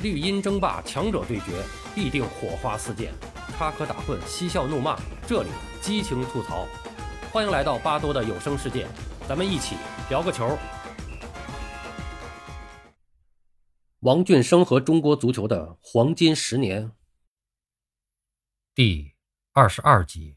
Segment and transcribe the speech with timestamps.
[0.00, 3.12] 绿茵争霸，强者对决，必定火花四溅，
[3.56, 5.48] 插科打诨，嬉笑怒骂，这里
[5.82, 6.68] 激情吐槽。
[7.32, 8.86] 欢迎来到巴多的有声世界，
[9.28, 9.74] 咱们一起
[10.08, 10.56] 聊个球。
[14.00, 16.92] 王俊生和中国足球的黄金十年，
[18.76, 19.16] 第
[19.52, 20.36] 二十二集，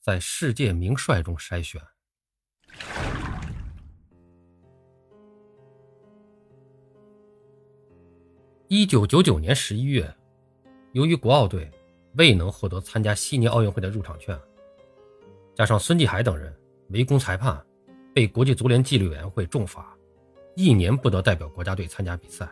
[0.00, 1.82] 在世界名帅中筛选。
[8.68, 10.12] 一九九九年十一月，
[10.90, 11.70] 由于国奥队
[12.14, 14.36] 未能获得参加悉尼奥运会的入场券，
[15.54, 16.52] 加上孙继海等人
[16.88, 17.64] 围攻裁判，
[18.12, 19.96] 被国际足联纪律委员会重罚，
[20.56, 22.48] 一年不得代表国家队参加比赛。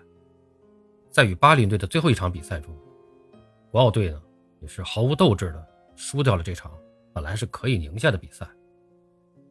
[1.10, 2.72] 在与巴林队的最后一场比赛中，
[3.72, 4.22] 国奥队呢
[4.60, 6.70] 也是毫无斗志的输掉了这场
[7.12, 8.48] 本来是可以赢下的比赛。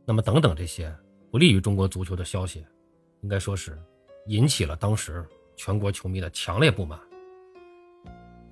[0.06, 0.96] 那么，等等这些
[1.30, 2.66] 不利于中国足球的消息，
[3.20, 3.78] 应该说是
[4.28, 5.26] 引起了当时。
[5.56, 7.00] 全国球迷的强烈不满，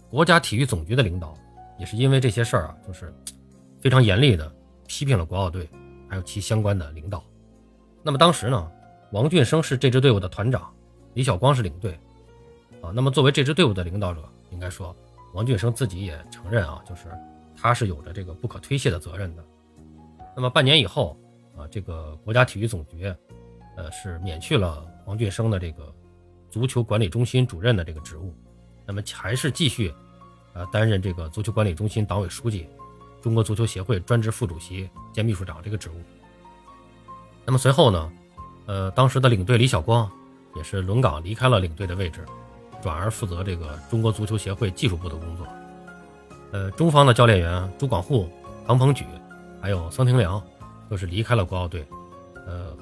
[0.09, 1.33] 国家体育总局的领导
[1.79, 3.13] 也是因为这些事儿啊，就是
[3.79, 4.53] 非常严厉的
[4.87, 5.67] 批评了国奥队，
[6.07, 7.23] 还有其相关的领导。
[8.03, 8.71] 那么当时呢，
[9.11, 10.71] 王俊生是这支队伍的团长，
[11.15, 11.99] 李晓光是领队
[12.81, 12.91] 啊。
[12.93, 14.21] 那么作为这支队伍的领导者，
[14.51, 14.95] 应该说
[15.33, 17.09] 王俊生自己也承认啊，就是
[17.55, 19.43] 他是有着这个不可推卸的责任的。
[20.35, 21.17] 那么半年以后
[21.57, 23.13] 啊，这个国家体育总局
[23.75, 25.91] 呃是免去了王俊生的这个。
[26.51, 28.35] 足球管理中心主任的这个职务，
[28.85, 29.91] 那么还是继续，
[30.53, 32.67] 呃，担任这个足球管理中心党委书记、
[33.21, 35.93] 中国足球协会专职副主席兼秘书长这个职务。
[37.45, 38.11] 那么随后呢，
[38.65, 40.11] 呃，当时的领队李晓光
[40.55, 42.25] 也是轮岗离开了领队的位置，
[42.83, 45.47] 转而负责这个中国足球协会技术部的工作。
[46.51, 48.29] 呃，中方的教练员朱广沪、
[48.67, 49.05] 唐鹏举，
[49.61, 50.43] 还有桑廷良，
[50.89, 51.87] 都是离开了国奥队，
[52.45, 52.75] 呃，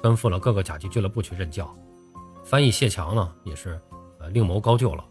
[0.00, 1.76] 奔赴了各个甲级俱乐部去任教。
[2.46, 3.76] 翻译谢强呢，也是
[4.20, 5.04] 呃另谋高就了，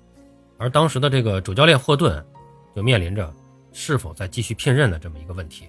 [0.57, 2.25] 而当时的这个主教练霍顿，
[2.73, 3.31] 就面临着
[3.73, 5.65] 是否再继续聘任的这么一个问题。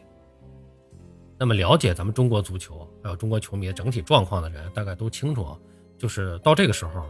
[1.36, 5.58] 那么了解咱们中国足球还有中国球迷整体状况的人，大概都清楚啊，
[5.98, 7.04] 就是到这个时候，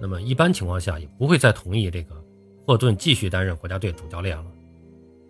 [0.00, 2.20] 那么一般情况下也不会再同意这个
[2.66, 4.46] 霍顿继续担任国家队主教练了。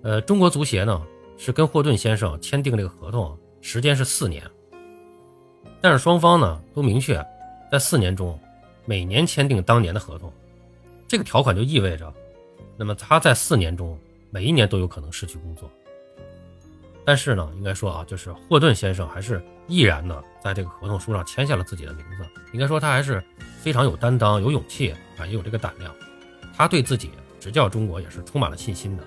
[0.04, 4.42] 呃，中国足协呢是跟霍顿先生签订这个合同，时间是四年，
[5.82, 7.22] 但是双方呢都明确
[7.70, 8.40] 在四年中。
[8.84, 10.32] 每年签订当年的合同，
[11.08, 12.12] 这个条款就意味着，
[12.76, 13.98] 那么他在四年中
[14.30, 15.70] 每一年都有可能失去工作。
[17.06, 22.26] 但是呢，应该说啊，就是霍顿先生还是毅然的在这个合同书上签下了自己的名字。
[22.52, 23.22] 应该说他还是
[23.60, 25.94] 非常有担当、有勇气啊，也有这个胆量。
[26.56, 29.04] 他对自己执教中国也是充满了信心的。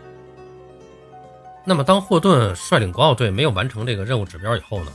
[1.65, 4.91] 那么，当霍顿率领国奥队没有完成这个任务指标以后呢，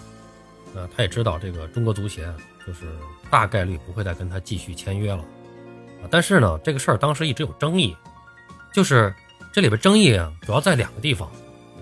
[0.75, 2.33] 呃，他也知道这个中国足协。
[2.67, 2.87] 就是
[3.31, 5.23] 大概率不会再跟他继续签约了，
[6.03, 7.97] 啊，但是呢，这个事儿当时一直有争议，
[8.73, 9.13] 就是
[9.53, 11.31] 这里边争议啊，主要在两个地方。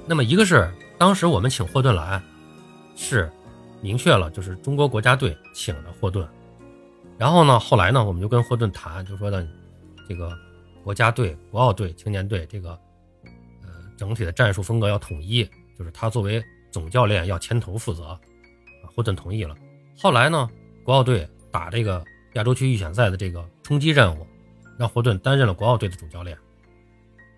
[0.07, 2.23] 那么一个是当时我们请霍顿来，
[2.97, 3.31] 是
[3.83, 6.27] 明确了就是中国国家队请的霍顿，
[7.19, 9.47] 然后呢，后来呢，我们就跟霍顿谈，就说呢，
[10.09, 10.33] 这个
[10.83, 12.71] 国家队、国奥队、青年队这个
[13.63, 13.69] 呃
[13.99, 15.45] 整体的战术风格要统一，
[15.79, 18.19] 就是他作为总教练要牵头负责，啊，
[18.97, 19.55] 霍顿同意了。
[19.99, 20.49] 后来呢？
[20.85, 22.05] 国奥队打这个
[22.35, 24.27] 亚洲区预选赛的这个冲击任务，
[24.79, 26.37] 让霍顿担任了国奥队的主教练。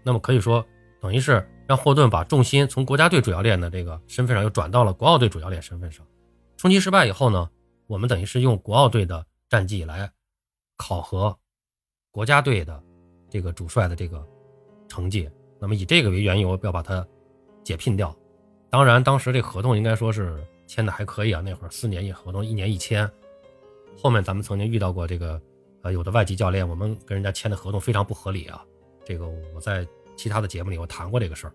[0.02, 0.64] 那么可以说，
[1.00, 6.06] 等于是让霍顿把重心从国家队主教练的这个身份上，又转到了国奥队主教练身份上。
[6.56, 7.50] 冲击失败以后呢，
[7.86, 10.10] 我们等于是用国奥队的战绩来
[10.76, 11.36] 考核
[12.10, 12.82] 国家队的
[13.28, 14.24] 这个主帅的这个
[14.88, 15.28] 成绩。
[15.58, 17.06] 那么以这个为缘由，要把他
[17.62, 18.14] 解聘掉。
[18.70, 23.08] 当然，当时这合同应该说是签的还可以啊，那会儿四年一合同，一年一签。
[23.96, 25.40] 后面咱们曾经遇到过这个，
[25.82, 28.64] 呃，有的外籍教练，我们跟人家签的合同非常不合理啊。
[29.04, 29.86] 这个我在
[30.16, 31.52] 其他的节目里我谈过这个事儿。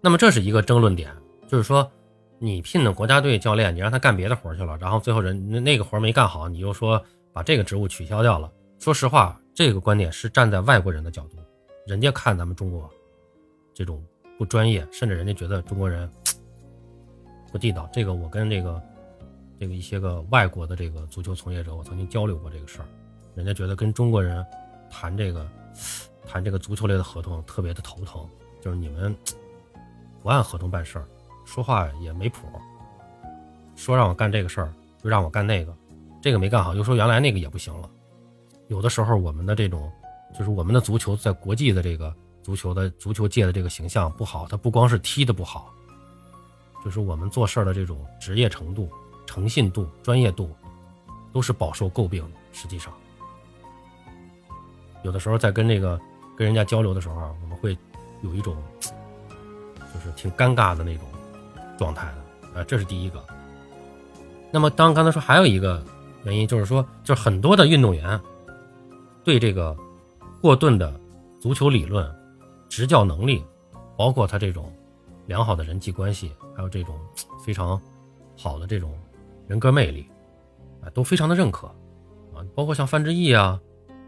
[0.00, 1.12] 那么这是一个争论点，
[1.48, 1.90] 就是说
[2.38, 7.02] 你聘的国家队教练，你让他干别的活去了，然后最后人那个活没干好，你又说
[7.32, 8.52] 把这个职务取消掉了。
[8.78, 11.38] 说实话，这个观点是站在外国人的角度，
[11.86, 12.88] 人家看咱们中国
[13.72, 14.04] 这种
[14.38, 16.10] 不专业，甚至人家觉得中国人
[17.50, 17.88] 不地道。
[17.92, 18.80] 这个我跟这个。
[19.58, 22.86] 这个一些个外国的这个足球从业者，我曾经交流过这个事儿，
[23.34, 24.44] 人家觉得跟中国人
[24.90, 25.48] 谈这个
[26.26, 28.28] 谈这个足球类的合同特别的头疼，
[28.60, 29.16] 就是你们
[30.22, 31.06] 不按合同办事儿，
[31.44, 32.46] 说话也没谱，
[33.76, 34.72] 说让我干这个事儿
[35.02, 35.74] 就让我干那个，
[36.20, 37.88] 这个没干好又说原来那个也不行了，
[38.68, 39.90] 有的时候我们的这种
[40.36, 45.72] 就是我们的足球在国际的这个足球的足球界的这个形象不好，它不光是踢的不好，
[46.84, 48.90] 就是我们做事儿的这种职业程度。
[49.34, 50.48] 诚信度、专业度，
[51.32, 52.36] 都是饱受诟病的。
[52.52, 52.92] 实际上，
[55.02, 56.00] 有的时候在跟那个
[56.36, 57.76] 跟人家交流的时候，我们会
[58.22, 61.04] 有一种就是挺尴尬的那种
[61.76, 63.20] 状态的，啊，这是第一个。
[64.52, 65.84] 那么当刚才说还有一个
[66.22, 68.20] 原因，就是说，就是很多的运动员
[69.24, 69.76] 对这个
[70.40, 70.94] 霍顿的
[71.40, 72.08] 足球理论、
[72.68, 73.44] 执教能力，
[73.96, 74.72] 包括他这种
[75.26, 76.96] 良好的人际关系，还有这种
[77.44, 77.82] 非常
[78.36, 78.96] 好的这种
[79.46, 80.06] 人格魅力，
[80.82, 81.66] 啊，都非常的认可
[82.34, 82.44] 啊。
[82.54, 83.60] 包括像范志毅啊、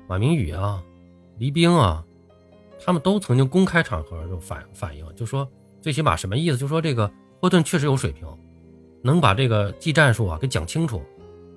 [0.09, 0.83] 马明宇啊、
[1.39, 2.05] 黎兵啊，
[2.85, 5.49] 他们都曾经公开场合就反反映，就说
[5.81, 6.57] 最起码什么意思？
[6.57, 7.11] 就说这个
[7.41, 8.27] 霍顿确实有水平，
[9.03, 11.03] 能把这个技战术啊给讲清楚。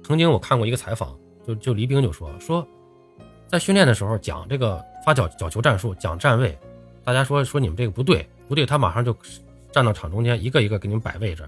[0.03, 2.67] 曾经我看过一个采访，就就黎兵就说说，
[3.47, 6.57] 在训练的时候讲这个发角角球战术，讲站位，
[7.03, 9.15] 大家说说你们这个不对不对，他马上就
[9.71, 11.47] 站到场中间，一个一个给你们摆位置，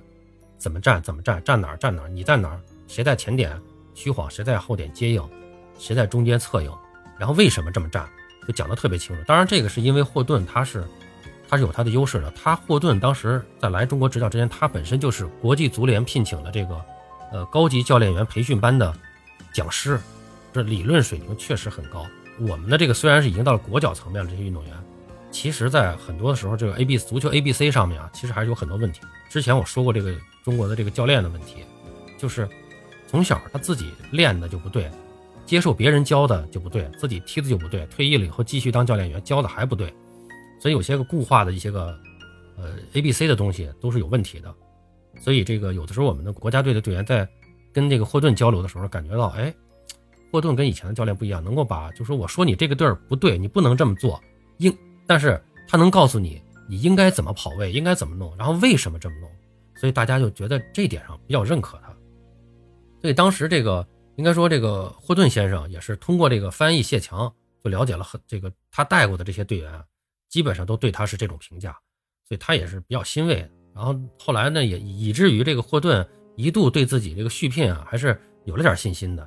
[0.61, 3.59] 怎么站怎么站，站哪儿站哪儿，你在哪儿，谁在前点。
[3.95, 5.21] 虚晃谁在后点接应，
[5.77, 6.71] 谁在中间策应，
[7.17, 8.07] 然后为什么这么站，
[8.47, 9.21] 就讲的特别清楚。
[9.27, 10.85] 当然，这个是因为霍顿他是
[11.49, 12.31] 他是有他的优势的。
[12.31, 16.79] 他霍顿当时在来中国执教之前，他本身就是国际足联聘请的这个
[17.33, 18.93] 呃高级教练员培训班的
[19.51, 19.99] 讲师，
[20.53, 22.05] 这理论水平确实很高。
[22.39, 24.73] 我们的这个虽然是已经到了国脚层面的这些运动员，
[25.31, 29.01] 其实在很多的时候，这个 A B 足球 A B C 上面啊，其实还是有很多问题。
[29.29, 30.13] 之前我说过这个
[30.43, 31.63] 中国的这个教练的问题，
[32.17, 32.47] 就是。
[33.07, 34.89] 从小他自己练的就不对，
[35.45, 39.93] 接受别人教的就不对，自己踢的就不对，退役了以后继续当教练员教的还不对，
[40.61, 41.87] 所以有些个固化的一些个
[42.55, 44.55] 呃 A B C 的东西都是有问题的。
[45.19, 47.27] 所以这个有的时候我们的国家队的队员在
[47.73, 49.53] 跟这个霍顿交流的时候，感觉到哎，
[50.31, 54.23] 霍顿跟以前的教练不一样，能够把就说我说你这个队儿不对，你不能这么做，
[54.59, 54.73] 应
[55.11, 55.37] 但是
[55.67, 59.29] 他能告诉你你应该怎么跑位，应该怎么弄，然后为什么这么弄，
[59.75, 61.93] 所以大家就觉得这点上比较认可他。
[63.01, 63.85] 所以当时这个
[64.15, 67.29] 应该说这个霍顿先生也是通过这个翻译谢强
[67.61, 69.83] 就了解了很这个他带过的这些队员，
[70.29, 71.73] 基本上都对他是这种评价，
[72.25, 73.45] 所以他也是比较欣慰。
[73.75, 79.23] 然后后来呢，也以至于这个霍顿一度对自己这个续聘啊还是有了点信心的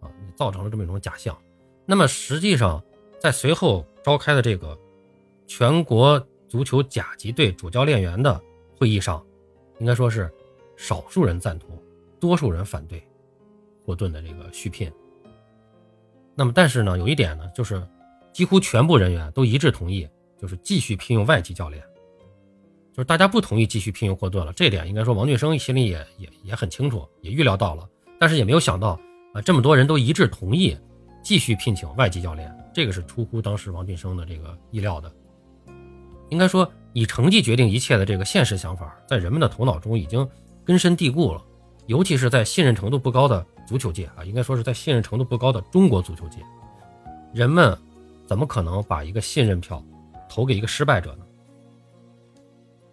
[0.00, 1.36] 啊，造成了这么一种假象。
[1.84, 2.82] 那么实际上
[3.20, 4.78] 在随后召开的这个
[5.46, 8.40] 全国足球甲级队主教练员的
[8.76, 9.24] 会议上，
[9.78, 10.32] 应该说是
[10.76, 11.70] 少数人赞同，
[12.20, 13.02] 多数人反对。
[13.84, 14.90] 霍顿的这个续聘，
[16.34, 17.80] 那么但是呢，有一点呢，就是
[18.32, 21.80] 几乎全部人员都一致同意，就是继续聘用外籍教练，
[22.92, 24.52] 就是大家不同意继续聘用霍顿了。
[24.54, 27.88] 这点应该说王俊生心里也也也很清楚，也预料到了，
[28.18, 28.98] 但是也没有想到
[29.32, 30.76] 啊，这么多人都一致同意
[31.22, 35.08] 继续聘请外籍教练，这个是出乎当时王俊生的这个意料的。
[36.28, 40.28] 应该说，以成绩决定一切的这个现实想法，在人们的头脑中已经
[40.64, 41.42] 根深蒂固了，
[41.86, 43.44] 尤其是在信任程度不高的。
[43.66, 46.38] 足球界啊，应该说是在信任程度不高的中国足球界，
[47.34, 47.76] 人们
[48.24, 49.82] 怎么可能把一个信任票
[50.28, 51.24] 投给一个失败者呢？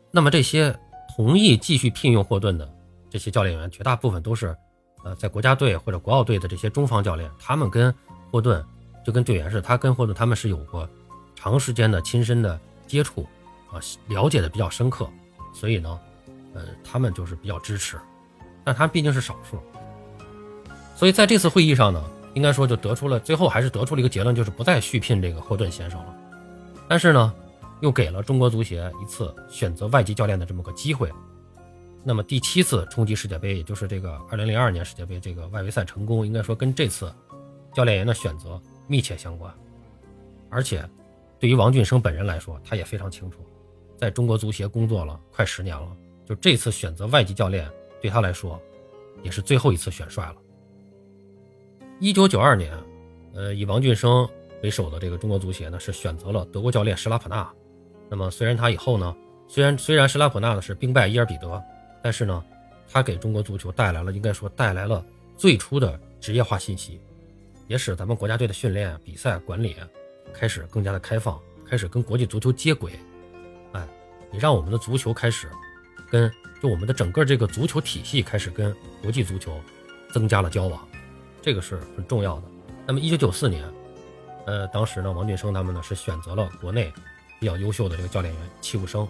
[0.09, 0.75] 那么这些
[1.15, 2.68] 同意继续聘用霍顿的
[3.07, 4.57] 这些教练员，绝大部分都是
[5.03, 7.94] 呃在国家队或者国奥队的这些中方教练，他们跟
[8.31, 8.65] 霍顿
[9.06, 10.89] 就跟队员似的，他跟霍顿他们是有过
[11.36, 12.59] 长时间的亲身的
[12.93, 13.27] 接触
[13.71, 15.09] 啊，了解的比较深刻，
[15.51, 15.99] 所以呢，
[16.53, 17.99] 呃，他们就是比较支持，
[18.63, 19.57] 但他毕竟是少数。
[20.95, 22.03] 所以在这次会议上呢，
[22.35, 26.15] 应该说就得出了最后还是得出了一个结论，就是不再续聘这个霍顿先生了。
[26.88, 27.33] 但是呢，
[27.81, 31.12] 又给了中国足协一次选择外籍教练的这么个机会。
[32.03, 37.12] 那么第七次冲击世界杯，也就是这个2002年世界杯这个外围赛成功，应该说跟这次
[37.73, 39.51] 教练员的选择密切相关。
[40.50, 40.88] 而且
[41.43, 43.45] 对于王俊生本人来说，他也非常清楚，
[43.97, 45.93] 在中国足协工作了快十年了，
[46.25, 47.69] 就这次选择外籍教练
[48.01, 48.57] 对他来说，
[49.23, 50.35] 也是最后一次选帅了。
[52.00, 52.71] 一九九二年，
[53.33, 54.25] 呃，以王俊生
[54.62, 57.51] 为首的这个中国足协呢，是选择了德国教练施拉普纳。
[58.07, 59.13] 那么，虽然他以后呢，
[59.50, 61.62] 虽然虽然施拉普纳呢是兵败伊尔比德，
[62.01, 62.41] 但是呢，
[62.89, 67.01] 他给中国足球带来了应该说带来了最初的职业化信息，
[67.67, 69.73] 也使咱们国家队的训练、比赛管理
[70.33, 72.93] 开始更加的开放，开始跟国际足球接轨。
[73.73, 73.87] 哎，
[74.31, 75.49] 也让我们的足球开始
[76.09, 79.59] 跟就我们的整个这个足球体系开始跟国际足球
[80.11, 80.87] 增加了交往。
[81.41, 82.43] 这个是很重要的。
[82.85, 83.63] 那么，一九九四年，
[84.45, 86.91] 呃，当时呢，王俊生他们呢是选择了国内
[87.39, 89.07] 比较优秀的这个教练员戚务生，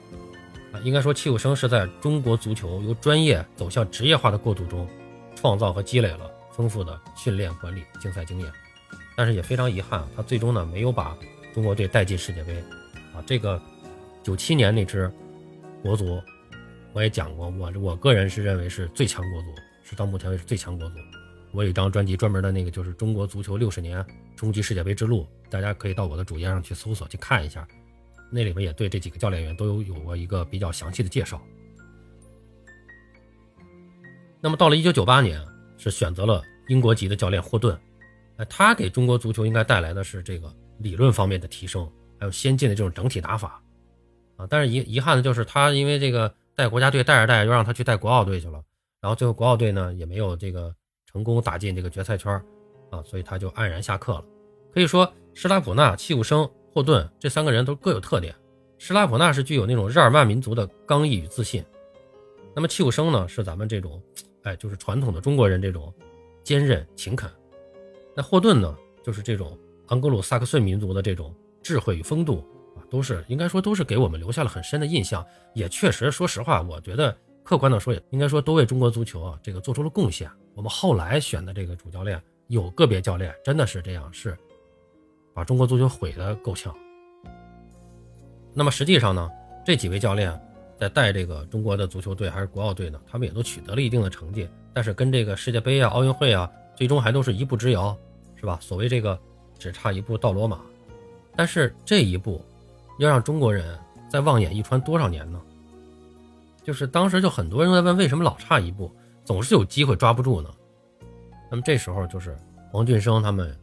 [0.71, 4.87] 啊，应该说戚务生是在中国足球由专业走向职业化的过渡中，
[5.35, 8.51] 创造和积累了丰富的训练管理竞赛经验。
[9.15, 11.17] 但是也非常遗憾，他最终呢没有把
[11.53, 12.55] 中国队带进世界杯。
[13.13, 13.61] 啊，这个
[14.23, 15.11] 九七年那支
[15.81, 16.21] 国足，
[16.93, 19.47] 我也讲过，我我个人是认为是最强国足，
[19.83, 20.95] 是到目前为止最强国足。
[21.51, 24.03] 我有一张专辑专门的那个就是中国足球六十年
[24.35, 27.67] 冲击世界杯之路，大家可以到我的主页上去搜索去看一下，
[28.31, 31.39] 那里面也对这几个教练员都有有过一个比较详细的介绍。
[34.41, 35.39] 那么到了一九九八年，
[35.77, 37.79] 是选择了英国籍的教练霍顿，
[38.37, 43.61] 哎，他给中国足球应该带来的是这个理论方面的提升，还有先进的这种整体打法，
[44.37, 48.63] 啊，但是遗遗憾的就是他因为这个带国家队带着带着，又让他去带国奥队去了，
[49.01, 50.73] 然后最后国奥队呢也没有这个
[51.05, 52.33] 成功打进这个决赛圈，
[52.89, 54.25] 啊，所以他就黯然下课了。
[54.73, 58.33] 可以说，施拉普纳、契武生、霍顿这三个人都各有特点。
[58.79, 61.63] 施拉普纳是具有那种日耳曼民族的刚毅与自信，
[62.55, 64.01] 那么契武生呢是咱们这种。
[64.41, 65.93] 哎，就是传统的中国人这种
[66.43, 67.31] 坚韧勤恳，
[68.15, 75.25] 那霍顿呢，就是这种盎格鲁撒克逊民族的这种智慧与风度啊，都是应该说都是给我们留下了很深的印象。
[75.53, 80.29] 也确实，说实话，我觉得客观的说，也应该说都为中国足球啊这个做出了贡献。
[80.55, 84.37] 我们后来选的这个主教练，有个别教练真的是这样，是
[85.33, 86.73] 把中国足球毁的够呛。
[88.53, 89.29] 那么实际上呢，
[89.65, 90.39] 这几位教练。
[90.75, 92.99] 在带这个中国的足球队还是国奥队呢？
[93.07, 97.97] 他们也都取得了一定的成绩，但是跟这个世界杯啊、奥运会啊，最终还都是一步之遥，
[98.35, 98.57] 是吧？
[98.61, 99.19] 所谓这个
[99.57, 100.59] 只差一步到罗马，
[101.35, 102.43] 但是这一步
[102.99, 105.41] 要让中国人再望眼欲穿多少年呢？
[106.63, 108.91] 就是当时就很多人在问，为什么老差一步，
[109.25, 110.49] 总是有机会抓不住呢？
[111.49, 112.37] 那么这时候就是
[112.71, 113.57] 王俊生他们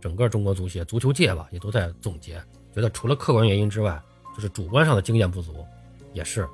[0.00, 2.42] 整个中国足协、足球界吧，也都在总结，
[2.74, 4.00] 觉得除了客观原因之外，
[4.34, 5.64] 就是主观上的经验不足，
[6.12, 6.48] 也是。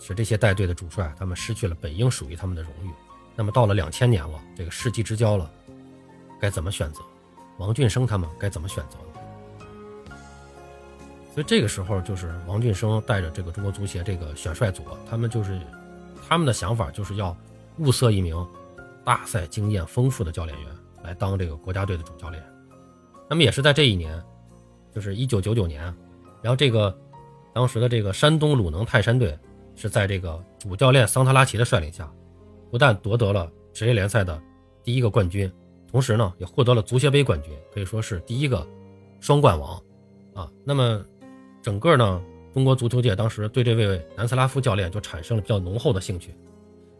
[0.00, 2.90] 使这些带队的主帅，他们失去了本应属于他们的荣誉。
[3.36, 5.50] 那么到了两千年了，这个世纪之交了，
[6.40, 7.00] 该怎么选择？
[7.58, 10.16] 王俊生他们该怎么选择呢？
[11.34, 15.60] 所以这个时候，就是王俊生带着这个中国足协这个选帅组，他们就是
[16.28, 17.36] 他们的想法，就是要
[17.78, 18.46] 物色一名
[19.04, 20.68] 大赛经验丰富的教练员
[21.02, 22.42] 来当这个国家队的主教练。
[23.28, 24.22] 那么也是在这一年，
[24.94, 25.82] 就是一九九九年，
[26.40, 26.96] 然后这个
[27.52, 29.38] 当时的这个山东鲁能泰山队。
[29.76, 32.08] 是在这个主教练桑特拉奇的率领下，
[32.74, 34.42] 不但夺得了职业联赛的
[34.82, 35.48] 第一个冠军，
[35.88, 38.66] 同时呢也获得了足协杯冠军，可以说是第一个
[39.20, 39.80] 双冠王
[40.34, 40.50] 啊。
[40.64, 41.00] 那么
[41.62, 42.20] 整个呢
[42.52, 46.34] 中国足球界当时对这位南斯拉夫教练就产生了比较浓厚的兴趣，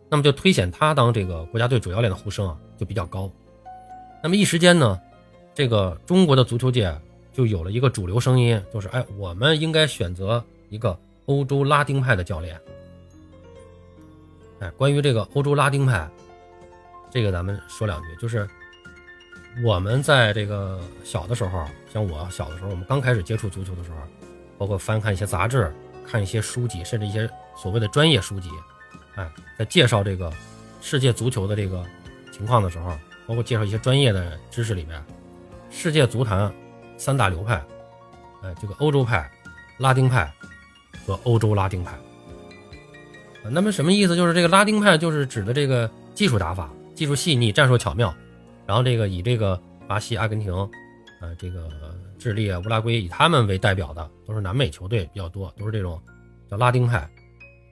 [0.08, 3.28] 那么就推选他当这个国家队主教练的呼声啊就比较高。
[4.22, 5.00] 那么一时间呢，
[5.56, 6.96] 这个中国的足球界
[7.32, 10.96] 就有了一个主流声音，就是哎，我们应该选择一个。
[11.26, 12.60] 欧洲拉丁派的教练，
[14.72, 16.08] 关于这个欧洲拉丁派，
[17.10, 18.48] 这个咱们说两句，就是
[19.64, 23.96] 我们在这个小的时候，像我小的时候，我们刚开始接触足球的时候，
[24.58, 25.72] 包括翻看一些杂志、
[26.06, 28.48] 看一些书籍，甚至一些所谓的专业书籍，
[29.14, 30.32] 哎，在介绍这个
[30.80, 31.84] 世界足球的这个
[32.32, 32.90] 情况的时候，
[33.26, 35.02] 包括介绍一些专业的知识里面，
[35.70, 36.52] 世界足坛
[36.96, 37.64] 三大流派，
[38.42, 39.30] 哎，这个欧洲派、
[39.78, 40.32] 拉丁派。
[41.06, 41.98] 和欧洲拉丁派，
[43.50, 44.16] 那么什么意思？
[44.16, 48.14] 就是这个拉丁派就是指的这个技术打法，技术细腻，战术巧妙，
[48.66, 50.52] 然后这个以这个巴西、阿根廷，
[51.20, 51.68] 呃，这个
[52.18, 56.00] 智利啊、乌拉圭以他们为代表的都是南美球队比较多，都是这种
[56.50, 57.08] 叫拉丁派。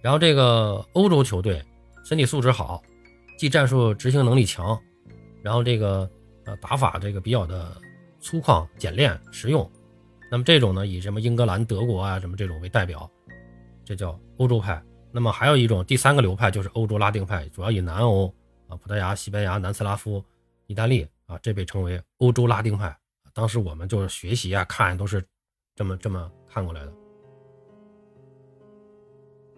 [0.02, 1.62] 然后这个欧洲球队
[2.04, 2.82] 身体素质好，
[3.38, 4.78] 技战术执行能力强，
[5.42, 6.10] 然后这个
[6.44, 7.76] 呃打法这个比较的
[8.20, 9.68] 粗犷、简练、实用。
[10.30, 13.08] 那么这种呢，以什么英格兰、德国啊什么这种为代表。
[13.84, 14.80] 这叫欧洲派，
[15.12, 18.26] 那么还有一种第三个流派就是欧洲拉丁派，主要以南欧
[18.66, 20.24] 啊，葡萄牙、西班牙、南斯拉夫、
[20.66, 22.96] 意大利啊，这被称为欧洲拉丁派。
[23.34, 25.22] 当时我们就是学习啊，看都是
[25.76, 26.92] 这么这么看过来的。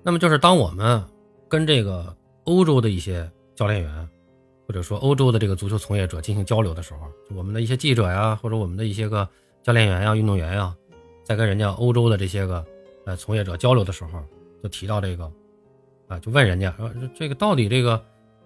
[0.03, 1.03] 那么就是当我们
[1.49, 4.09] 跟这个欧洲的一些教练员，
[4.67, 9.29] 或者说欧洲的这个足球从业者进行交流的时候，我们的一些记者呀，或者我们的一些个
[9.63, 10.77] 教练员呀、运动员呀，
[11.23, 12.65] 在跟人家欧洲的这些个。
[13.07, 14.25] 呃，从业者交流的时候，
[14.63, 15.31] 就提到这个，
[16.21, 18.02] 就问人家说，这个到底这个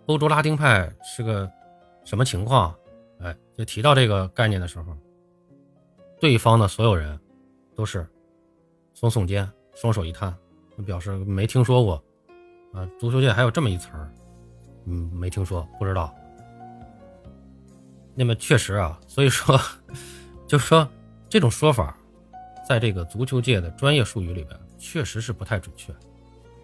[0.06, 1.50] 欧洲拉丁派是个
[2.04, 2.74] 什么情况？
[3.20, 4.96] 哎，就提到这个概念的时候，
[6.20, 7.18] 对方的所有人
[7.74, 8.06] 都是
[8.94, 10.34] 耸耸肩，双手一摊，
[10.86, 12.02] 表示没听说过。
[12.72, 14.12] 啊，足球界还有这么一词儿，
[14.84, 16.14] 嗯，没听说，不知道。
[18.14, 19.58] 那么确实啊，所以说，
[20.46, 20.88] 就是说
[21.28, 21.96] 这种说法。
[22.68, 25.90] 在这个足球界的专业术语里边，确实是不太准确，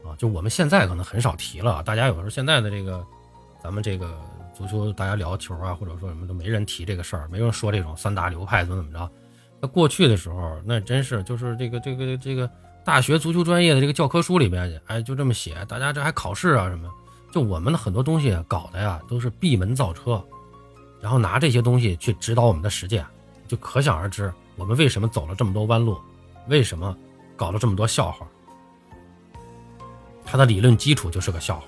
[0.04, 1.82] 啊，就我们现在可能很少提了。
[1.82, 3.04] 大家有时候现在的这个，
[3.62, 4.14] 咱们这个
[4.54, 9.11] 足球，大家聊球啊，或者说什么都没人提这个事儿，没人说这种三大流派怎么怎么着。
[9.61, 12.50] 那过去的时候，那真是就是这个这个这个
[12.84, 16.90] 大学足球专业的这个教科书里边，哎，就这么写，大家这还考试啊什么？
[17.32, 20.23] 就我们的很多东西搞的呀，都是闭门造车，
[21.00, 23.04] 然后拿这些东西去指导我们的实践，
[23.49, 25.99] 就可想而知我们为什么走了这么多弯路，
[26.46, 26.96] 为什么
[27.37, 28.26] 搞了这么多笑话。
[30.35, 31.67] 他的理论基础就是个笑话。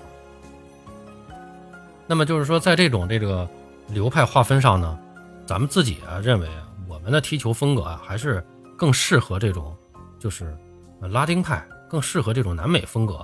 [2.05, 3.47] 那么就是说，在这种这个
[3.87, 4.99] 流派划分上呢，
[5.45, 6.49] 咱们自己啊认为
[6.85, 8.45] 我们的踢球风格啊还是
[8.77, 9.73] 更适合这种，
[10.19, 10.53] 就是
[10.99, 13.15] 拉丁派，更适合这种南美风格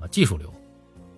[0.00, 0.52] 啊技术流。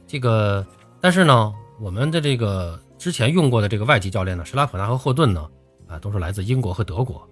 [0.07, 0.67] 这个，
[1.01, 5.49] 但是呢，我们的这个之前用过的这个外籍教练呢，施拉普纳和霍顿呢，
[5.89, 7.27] 啊，都是来自英国和德国，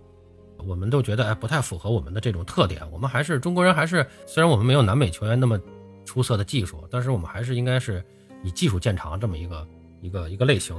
[0.67, 2.81] 我们都觉得哎不太符合我们的这种特点。
[2.91, 5.61] 我们还是中国人，还是虽然我们没有南美球员那么
[6.05, 8.05] 出色的技术，但是我们还是应该是。
[8.45, 9.65] 以技术见长这么一个
[10.01, 10.75] 一个一个类型，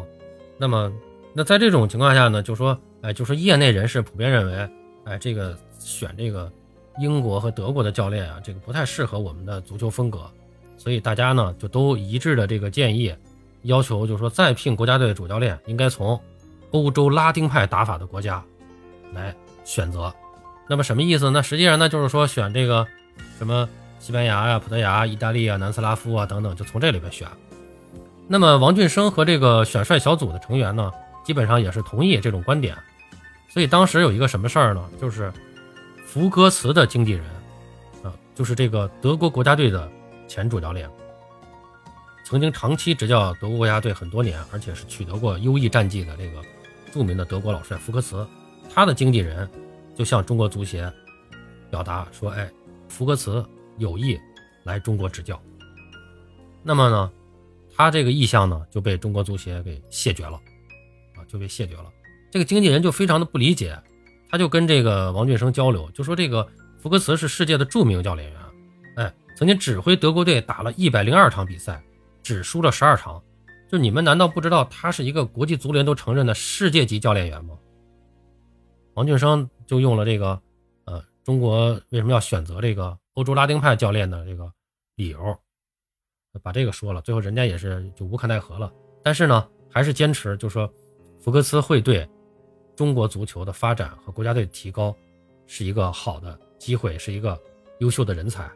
[0.57, 0.91] 那么
[1.33, 4.69] 那在这种情况下呢，就说哎，就说业内人士普遍认为，
[5.05, 6.51] 哎，这个选这个
[6.99, 10.29] 英国和德国的教练啊，这个不太适合我们的足球风格，
[10.75, 13.15] 所以大家呢就都一致的这个建议，
[13.61, 16.19] 要求就是说再聘国家队主教练应该从
[16.71, 18.43] 欧洲拉丁派打法的国家
[19.13, 20.13] 来选择。
[20.67, 21.31] 那么什么意思？
[21.31, 22.85] 那实际上呢就是说选这个
[23.37, 23.69] 什么
[24.03, 27.25] 西班牙呀、葡萄牙、意大利啊、南斯拉夫啊等等，就从这里边选。
[28.27, 30.91] 那么王俊生和这个选帅小组的成员呢，
[31.23, 32.75] 基本上也是同意这种观点。
[33.47, 34.89] 所以当时有一个什么事儿呢？
[34.99, 35.31] 就是
[36.05, 37.23] 福格茨的经纪人，
[38.03, 39.89] 啊，就是这个德国国家队的
[40.27, 40.89] 前主教练，
[42.25, 46.41] 曾经长期执教德国国家队很多年，而且是取得过优异战绩的这个
[46.91, 48.27] 著名的德国老帅福格茨，
[48.69, 49.49] 他的经纪人
[49.95, 50.91] 就向中国足协
[51.71, 52.51] 表达说：“哎，
[52.89, 53.45] 福格茨
[53.77, 54.19] 有意
[54.63, 55.41] 来中国执教。”
[56.63, 57.11] 那么呢？
[57.75, 60.39] 他这个意向呢就被中国足协给谢绝了，
[61.15, 61.91] 啊，就被谢绝了。
[62.29, 63.75] 这个经纪人就非常的不理解，
[64.29, 68.39] 他就跟这个王俊生交流，就说这个福克茨是世界的著名教练员，
[68.97, 71.83] 哎，曾经指挥德国队打了一百零二场比赛，
[72.21, 73.21] 只输了十二场。
[73.71, 77.55] 就你们难道不知道他是一个国际足联都承认的世界级教练员吗？
[78.93, 80.39] 王俊生就用了这个，
[80.85, 84.51] 呃，中国为什么要选择这个欧洲拉丁派教练的这个
[84.95, 85.37] 理由。
[86.41, 88.73] 把这个说了，最后人家也是就无可奈何了。
[89.03, 90.67] 但是呢，还是坚持，就说
[91.19, 92.09] 福克斯会对
[92.75, 94.95] 中国足球的发展和国家队提高
[95.45, 97.39] 是一个好的机会，是一个
[97.79, 98.49] 优秀的人才。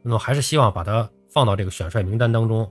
[0.00, 2.70] 那么还是希望把他放到这个选帅名单当中。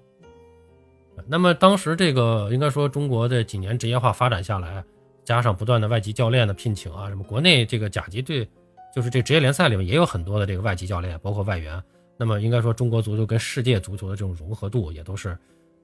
[1.27, 4.81] 那么当时这个应该说中国的几年职业化发展下来，
[5.25, 8.49] 加上不断的外籍教练的聘请啊，什么国内这个甲级队，
[8.93, 11.81] 就是这职业联赛里面也有很多的这个外籍教练，包括外援。
[12.15, 15.35] 那么应该说，中国足球跟世界足球的这种融合度也都是，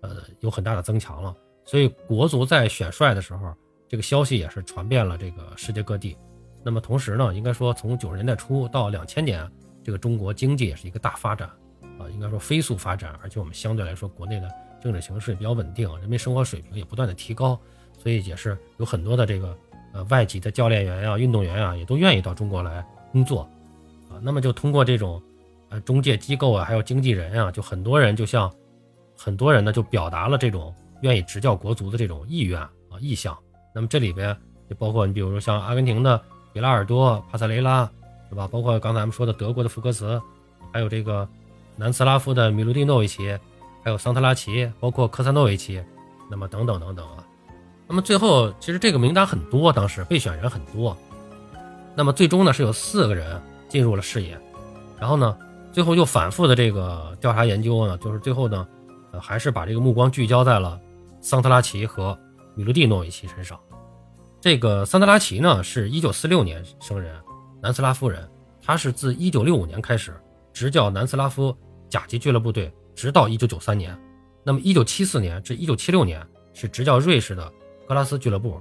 [0.01, 1.35] 呃，有很大的增强了。
[1.65, 3.51] 所以国足在选帅的时候，
[3.87, 6.15] 这个消息也是传遍了这个世界各地。
[6.63, 9.49] 那么同时呢，应该说从九十年代初到两千年，
[9.83, 11.49] 这个中国经济也是一个大发展，
[11.97, 13.19] 啊，应该说飞速发展。
[13.23, 14.47] 而且我们相对来说，国内的
[14.79, 17.59] 政治形势比较稳定，人民生活水平也不断的提高，
[17.97, 19.57] 所以也是有很多的这个
[19.93, 23.41] 呃外籍的教练员呀、运动员呀，也都愿意到中国来工作，
[24.09, 25.21] 啊，那么就通过这种。
[25.71, 28.51] 呃，中介机构啊，还有经纪人啊，就很多人就像
[29.15, 33.37] 很多人呢，就表达了这种愿意执教国足的这种意愿啊意向。
[33.71, 34.35] 那么这里边
[34.67, 36.19] 就包括你比如说像阿根廷的
[36.51, 37.87] 比拉尔多、帕萨雷拉，
[38.31, 38.47] 对吧？
[38.47, 40.19] 包括刚才咱们说的德国的福格茨，
[40.73, 41.29] 还有这个
[41.75, 43.37] 南斯拉夫的米卢蒂诺维奇，
[43.83, 45.79] 还有桑特拉奇，包括科萨诺维奇，
[46.31, 47.23] 那么等等等等啊。
[47.87, 50.97] 那么最后其实这个名单很多，当时备选人很多。
[51.99, 54.39] 那么最终呢是有四个人进入了视野，
[54.97, 55.37] 然后呢。
[55.71, 58.67] 最后又反复的这个调查研究呢，就是最后呢，
[59.11, 60.81] 呃，还是把这个目光聚焦在了
[61.21, 62.17] 桑特拉奇和
[62.55, 63.57] 米卢蒂诺维奇身上。
[64.41, 67.15] 这个桑特拉奇呢，是一九四六年生人，
[67.61, 68.27] 南斯拉夫人。
[68.63, 70.11] 他是自一九六五年开始
[70.51, 71.55] 执教南斯拉夫
[71.87, 73.95] 甲级俱乐部队，直到一九九三年。
[74.43, 77.53] 那么一九七四年至一九七六年是执教瑞士的
[77.87, 78.59] 格拉斯俱乐部。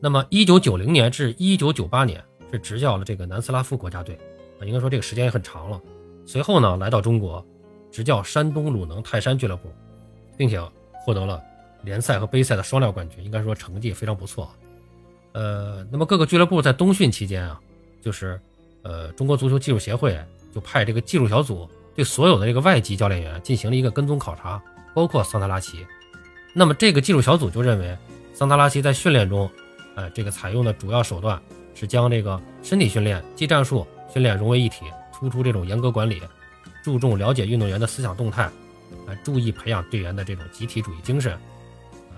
[0.00, 4.14] 那么一九九零年至一九九八年是执教了这个南斯拉夫国家队。
[4.58, 5.80] 啊，应该说这个时间也很长了。
[6.26, 7.44] 随后呢，来到中国，
[7.90, 9.72] 执教山东鲁能泰山俱乐部，
[10.36, 10.60] 并且
[11.04, 11.42] 获得了
[11.82, 14.50] 联赛和杯赛的双料冠军，应该说成绩非常不错。
[15.32, 17.60] 呃，那么各个俱乐部在冬训期间啊，
[18.02, 18.38] 就是
[18.82, 20.18] 呃中国足球技术协会
[20.54, 24.62] 就派这个技术小组对所有的这个外籍教练员进行了一个跟踪考察，
[24.94, 25.86] 包括桑塔拉奇。
[26.52, 27.96] 那么这个技术小组就认为，
[28.34, 29.48] 桑塔拉奇在训练中，
[29.94, 31.40] 呃，这个采用的主要手段
[31.80, 34.84] 是将这个身体训练、技战术训练融为一体。
[35.12, 36.22] 突出这种严格管理，
[36.82, 38.44] 注重了解运动员的思想动态，
[39.06, 41.38] 啊，注意培养队员的这种集体主义精神，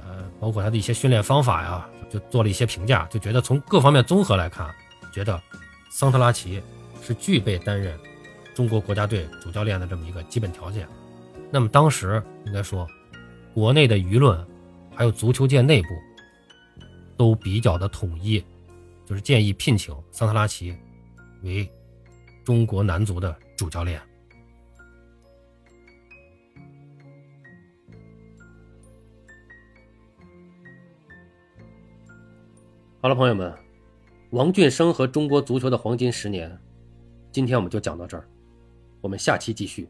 [0.07, 4.72] 呃，包括他的一些训练方法呀，就做了一些评价，就觉得从各方面综合来看，
[5.12, 5.40] 觉得
[5.90, 6.62] 桑特拉奇
[7.03, 7.98] 是具备担任
[8.55, 10.87] 中国国家队主教练的这么一个基本条件。
[11.51, 12.87] 那么当时应该说，
[13.53, 14.46] 国内的舆论
[14.94, 15.88] 还有足球界内部
[17.16, 18.40] 都比较的统一，
[19.12, 20.75] 就是建议聘请桑特拉奇
[21.42, 21.70] 为
[22.42, 24.01] 中国男足的主教练。
[33.03, 33.55] 好了，朋友们，
[34.31, 36.59] 王俊生和中国足球的黄金十年，
[37.31, 38.27] 今天我们就讲到这儿，
[39.03, 39.87] 我们下期继续。